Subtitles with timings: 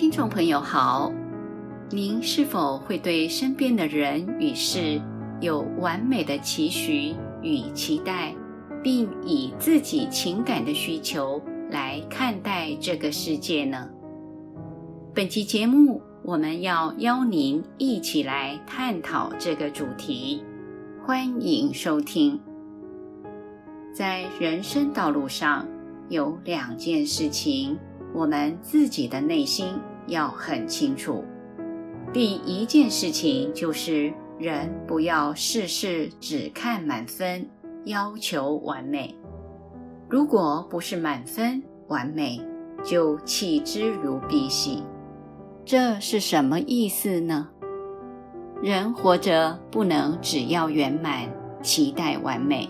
[0.00, 1.12] 听众朋友好，
[1.90, 4.98] 您是否会对身边的人与事
[5.42, 8.34] 有完美的期许与期待，
[8.82, 11.38] 并以自己情感的需求
[11.70, 13.90] 来看待这个世界呢？
[15.14, 20.42] 本期节目，我们要邀您一起来探讨这个主题，
[21.04, 22.40] 欢迎收听。
[23.94, 25.68] 在人生道路上，
[26.08, 27.78] 有两件事情，
[28.14, 29.74] 我们自己的内心
[30.10, 31.24] 要很清楚。
[32.12, 37.48] 第一件事情就是，人不要事事只看满分，
[37.84, 39.16] 要求完美。
[40.08, 42.38] 如果不是满分完美，
[42.84, 44.82] 就弃之如敝屣。
[45.64, 47.48] 这是什么意思呢？
[48.60, 51.28] 人活着不能只要圆满，
[51.62, 52.68] 期待完美。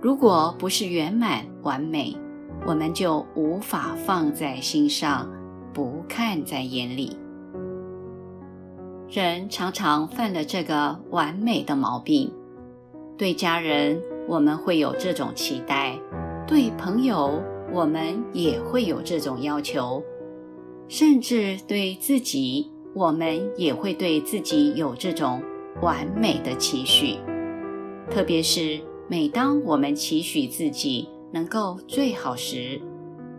[0.00, 2.14] 如果不是圆满完美，
[2.66, 5.28] 我们就无法放在心上，
[5.72, 7.16] 不看在眼里。
[9.08, 12.32] 人常常犯了这个完美的毛病。
[13.16, 15.98] 对家人，我们会有这种期待；
[16.46, 20.02] 对朋友，我们也会有这种要求；
[20.88, 25.42] 甚至对自己，我们也会对自己有这种
[25.82, 27.16] 完美的期许。
[28.10, 32.80] 特别是，每当我们期许自己能够最好时，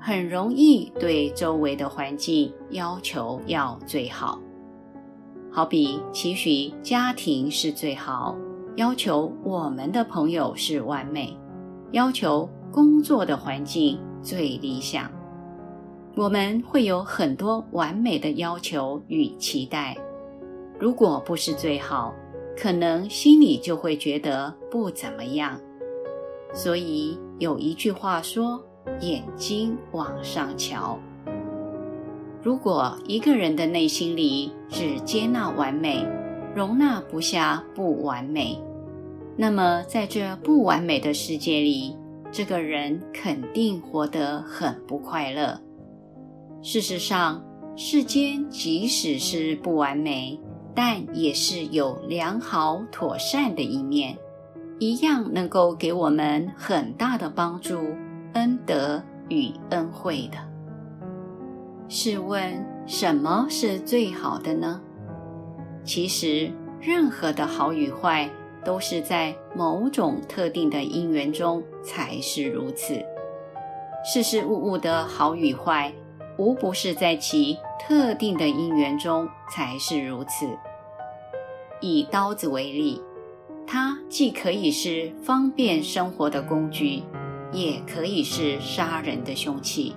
[0.00, 4.40] 很容易对周围的环境要求要最好。
[5.52, 8.36] 好比期许家庭是最好，
[8.76, 11.36] 要求我们的朋友是完美，
[11.90, 15.10] 要求工作的环境最理想。
[16.16, 19.96] 我们会有很多完美的要求与期待，
[20.78, 22.14] 如果不是最好，
[22.56, 25.60] 可能心里就会觉得不怎么样，
[26.54, 28.62] 所以有一句话说
[29.00, 30.98] ：“眼睛往上瞧。”
[32.42, 36.06] 如果一个人的内心里只接纳完美，
[36.54, 38.58] 容纳不下不完美，
[39.36, 41.96] 那么在这不完美的世界里，
[42.32, 45.60] 这个人肯定活得很不快乐。
[46.62, 47.44] 事实上，
[47.76, 50.40] 世间即使是不完美，
[50.74, 54.16] 但也是有良好妥善的一面，
[54.78, 57.78] 一样能够给我们很大的帮助、
[58.34, 60.38] 恩德与恩惠的。
[61.88, 64.80] 试问，什么是最好的呢？
[65.82, 68.30] 其实，任何的好与坏，
[68.64, 72.94] 都是在某种特定的因缘中才是如此。
[74.04, 75.92] 事事物物的好与坏，
[76.38, 80.46] 无不是在其特定的因缘中才是如此。
[81.80, 83.02] 以刀子为例，
[83.66, 87.02] 它既可以是方便生活的工具，
[87.52, 89.94] 也可以是杀人的凶器。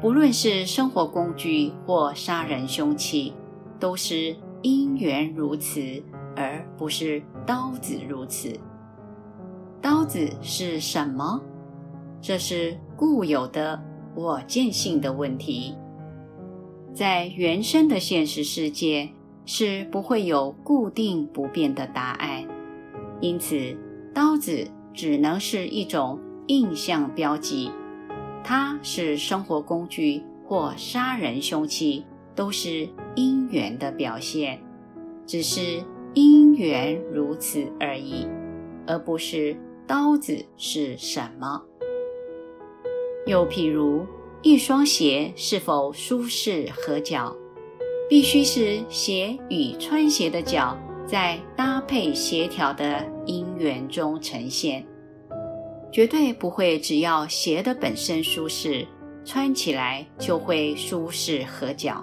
[0.00, 3.32] 不论是生活工具或杀人凶器，
[3.78, 5.80] 都是因缘如此，
[6.34, 8.58] 而不是刀子如此。
[9.80, 11.40] 刀子是什么？
[12.20, 13.82] 这是固有的
[14.14, 15.74] 我见性的问题，
[16.94, 19.10] 在原生的现实世界。
[19.44, 22.46] 是不会有固定不变的答案，
[23.20, 23.76] 因此
[24.14, 27.70] 刀子只能是一种印象标记。
[28.44, 32.04] 它是生活工具或杀人凶器，
[32.34, 34.60] 都是因缘的表现，
[35.26, 35.82] 只是
[36.14, 38.26] 因缘如此而已，
[38.86, 41.62] 而不是刀子是什么。
[43.26, 44.04] 又譬如，
[44.42, 47.36] 一双鞋是否舒适合脚？
[48.08, 50.76] 必须是鞋与穿鞋的脚
[51.06, 54.84] 在搭配协调的因缘中呈现，
[55.92, 58.84] 绝对不会只要鞋的本身舒适，
[59.24, 62.02] 穿起来就会舒适合脚。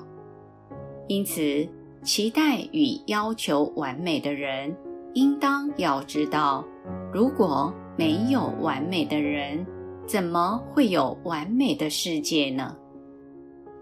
[1.08, 1.68] 因此，
[2.04, 4.74] 期待与要求完美的人，
[5.16, 6.64] 应当要知道，
[7.12, 9.66] 如果没有完美的人，
[10.06, 12.78] 怎么会有完美的世界呢？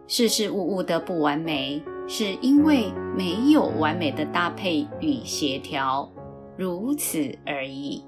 [0.08, 1.84] 事事物物的不完美。
[2.10, 6.10] 是因为没有完美的搭配与协调，
[6.56, 8.02] 如此而已。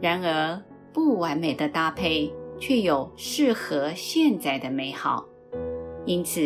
[0.00, 0.60] 然而，
[0.92, 5.26] 不完美的搭配却有适合现在的美好，
[6.04, 6.40] 因此，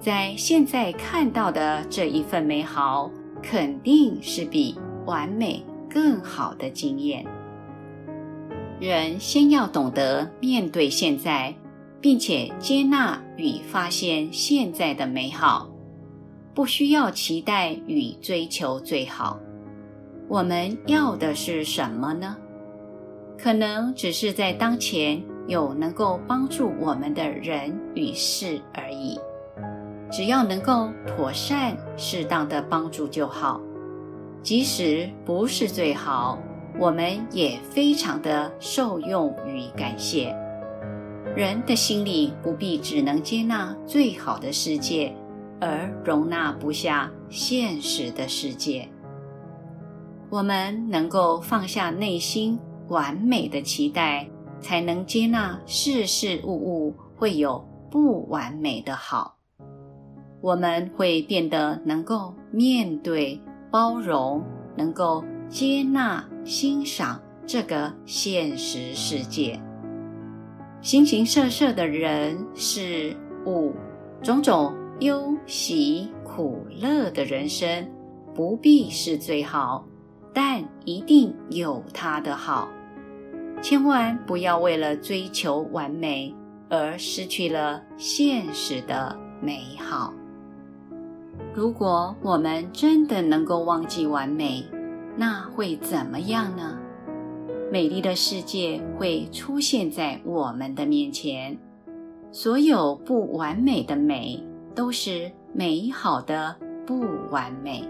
[0.00, 3.10] 在现在看到的这一份美好，
[3.42, 7.24] 肯定是比完美更好的经验。
[8.80, 11.54] 人先要懂得面对现在。
[12.04, 15.70] 并且接纳与发现现在的美好，
[16.52, 19.40] 不需要期待与追求最好。
[20.28, 22.36] 我们要的是什么呢？
[23.44, 29.20] 可能只是在当前有能够帮助我们的人与事而已。
[30.10, 33.60] 只要能够妥善、适当的帮助就好。
[34.42, 36.38] 即使不是最好，
[36.80, 40.34] 我们也非常的受用与感谢。
[41.36, 45.14] 人的心里不必只能接纳最好的世界，
[45.60, 48.88] 而容纳不下现实的世界。
[50.30, 52.58] 我们能够放下内心
[52.88, 54.28] 完美的期待，
[54.60, 59.36] 才能接纳事事物物会有不完美的好。
[60.40, 63.40] 我们会变得能够面对。
[63.70, 64.40] 包容，
[64.76, 69.60] 能够接纳、欣赏这个现实世界。
[70.80, 73.16] 形形色色的人事
[73.46, 73.72] 物，
[74.22, 77.90] 种种忧喜苦乐的人生，
[78.32, 79.84] 不必是最好，
[80.34, 82.68] 但一定有它的好。
[83.62, 86.34] 千万不要为了追求完美
[86.68, 90.12] 而失去了现实的美好。
[91.54, 94.62] 如果我们真的能够忘记完美，
[95.16, 96.76] 那会怎么样呢？
[97.72, 101.56] 美丽的世界会出现在我们的面前，
[102.32, 104.42] 所有不完美的美
[104.74, 106.54] 都是美好的
[106.84, 107.88] 不完美。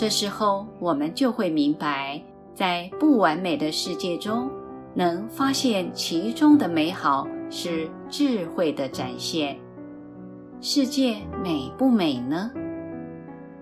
[0.00, 2.18] 这时候，我们就会明白，
[2.54, 4.50] 在不完美的世界中，
[4.94, 9.58] 能发现其中的美好是智慧的展现。
[10.58, 12.50] 世界美不美呢？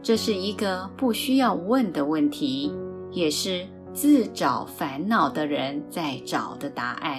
[0.01, 2.73] 这是一个不需要问的问题，
[3.11, 7.19] 也是自找烦恼的人在找的答案。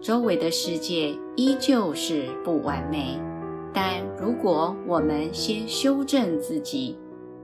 [0.00, 3.18] 周围的世界依旧是不完美，
[3.74, 6.96] 但如果我们先修正自己，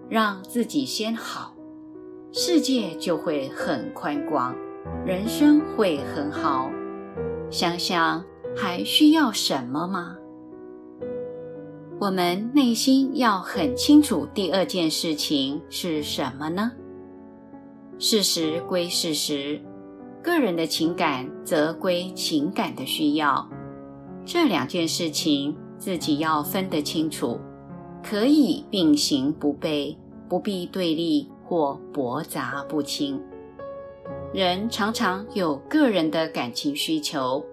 [0.08, 1.54] 让自己先好，
[2.32, 4.54] 世界就会很宽广，
[5.04, 6.70] 人生会很好。
[7.50, 8.24] 想想
[8.56, 10.16] 还需要什么吗？
[12.00, 16.72] 我们内心要很清楚，第二件事情是什么呢？
[17.98, 19.60] 事实归事实，
[20.22, 23.46] 个人的情感则归情感的需要。
[24.24, 27.40] 这两件事情自己要分得清楚，
[28.08, 29.94] 可以并行不悖，
[30.30, 33.20] 不必对立或驳杂不清。
[34.32, 37.44] 人常常有个人的感情需求，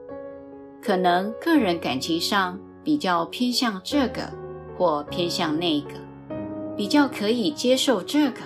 [0.81, 4.31] 可能个人感情上，比较偏向这个，
[4.77, 5.89] 或偏向那个，
[6.77, 8.39] 比较可以接受这个，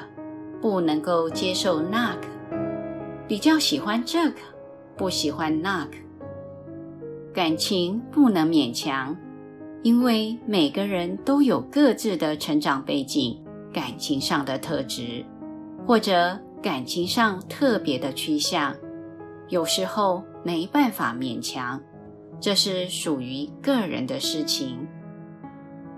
[0.60, 2.28] 不能够接受那个，
[3.28, 4.38] 比较喜欢这个，
[4.98, 5.92] 不喜欢那个。
[7.32, 9.16] 感情不能勉强，
[9.82, 13.42] 因为每个人都有各自的成长背景、
[13.74, 15.24] 感情上的特质，
[15.88, 18.76] 或者感情上特别的趋向，
[19.48, 21.82] 有时候没办法勉强。
[22.42, 24.88] 这是属于个人的事情，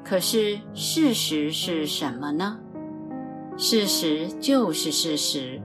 [0.03, 2.59] 可是事实是什么呢？
[3.57, 5.61] 事实就是事实。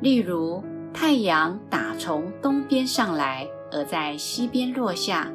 [0.00, 0.62] 例如，
[0.92, 5.32] 太阳打从东边上来，而在西边落下，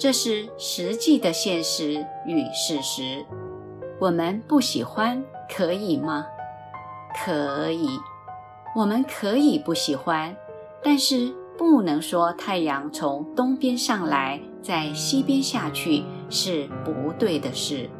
[0.00, 3.22] 这是实际的现实与事实。
[4.00, 5.22] 我们不喜欢，
[5.54, 6.24] 可以吗？
[7.22, 7.86] 可以，
[8.74, 10.34] 我们可以不喜欢，
[10.82, 11.34] 但是。
[11.58, 17.90] 不能说太阳从东边上来，在西边下去是不对的事。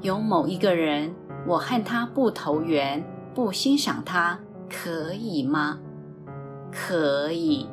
[0.00, 1.12] 有某一个人，
[1.44, 4.38] 我和他不投缘，不欣赏他，
[4.70, 5.80] 可以吗？
[6.70, 7.68] 可以，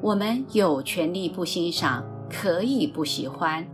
[0.00, 3.64] 我们有权利不欣赏，可以不喜欢，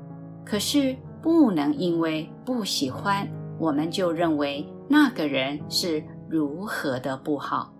[0.44, 3.26] 可是不能因为不喜欢，
[3.58, 7.72] 我们就认为那个人是如何的不好。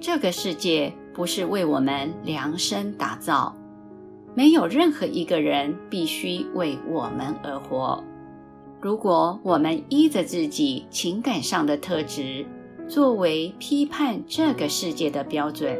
[0.00, 0.92] 这个世界。
[1.16, 3.56] 不是为我们量身打造，
[4.34, 8.04] 没有任何一个人必须为我们而活。
[8.82, 12.44] 如果我们依着自己情感上的特质
[12.86, 15.74] 作为批判这个世界的标准，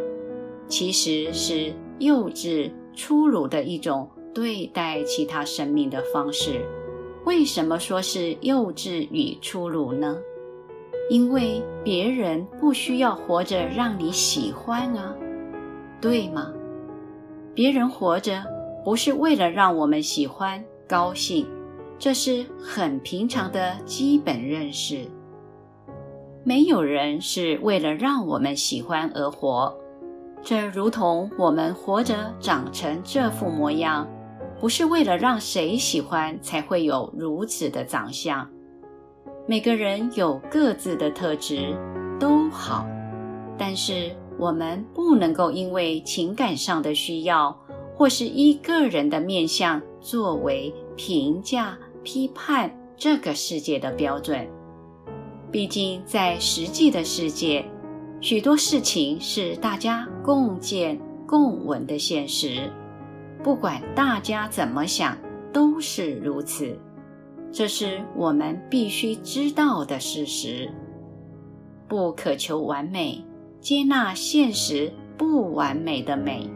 [0.69, 6.65] 其实是幼稚粗鲁的一种对待其他生命的方式。
[7.25, 10.17] 为什么说是幼稚与粗鲁呢？
[11.11, 15.15] 因为别人不需要活着让你喜欢啊。
[16.01, 16.53] 对吗？
[17.55, 18.43] 别人活着
[18.85, 21.47] 不是为了让我们喜欢、高兴，
[21.99, 25.07] 这是很平常的基本认识。
[26.45, 29.77] 没有人是为了让我们喜欢而活，
[30.43, 34.09] 这如同我们活着长成这副模样，
[34.61, 38.49] 不是为了让谁喜欢才会有如此的长相。
[39.47, 41.77] 每个人有各自的特质，
[42.19, 42.87] 都好，
[43.57, 44.11] 但是。
[44.39, 47.59] 我们不能够因为情感上的需要，
[47.95, 54.47] 或是依个人的面相作为评价、批判这个世界的标准。
[55.51, 57.65] 毕竟，在实际的世界，
[58.29, 62.69] 许多事情是大家共建、共闻的现实。
[63.41, 65.17] 不管大家怎么想，
[65.53, 66.77] 都是如此。
[67.53, 70.69] 这是我们必须知道的事实。
[71.87, 73.25] 不渴求完美，
[73.61, 76.51] 接纳现实不完美的美，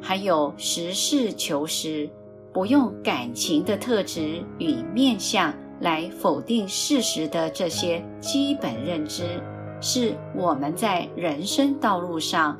[0.00, 2.08] 还有实事求是，
[2.52, 9.42] 不用感情的特质与面向来否定事实的这些基本认知，
[9.80, 12.58] 是我们在人生道路上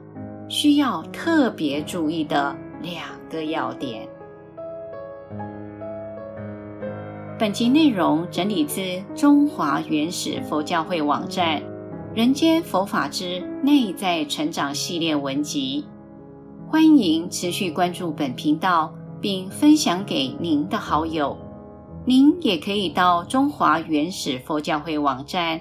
[0.48, 4.08] 需要特别注意的两个要点。
[7.38, 8.82] 本集内容整理自
[9.14, 11.58] 中华原始佛教会网站
[12.14, 15.84] 《人间佛法之内在成长》系列文集。
[16.68, 21.36] 欢迎持续关注本频道，并分享给您的好友。
[22.04, 25.60] 您也可以到中华原始佛教会网站